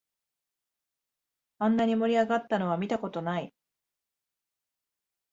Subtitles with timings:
[1.59, 3.53] あんなに盛り上がったのは見たことない